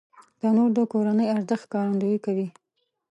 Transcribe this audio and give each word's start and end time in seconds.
تنور 0.39 0.69
د 0.77 0.79
کورنی 0.91 1.25
ارزښت 1.35 1.65
ښکارندويي 1.67 2.19
کوي 2.25 2.47